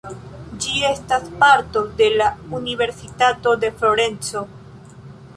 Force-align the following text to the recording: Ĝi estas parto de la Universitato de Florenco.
Ĝi 0.61 0.77
estas 0.91 1.25
parto 1.43 1.83
de 1.99 2.07
la 2.13 2.29
Universitato 2.59 3.53
de 3.65 3.69
Florenco. 3.83 4.43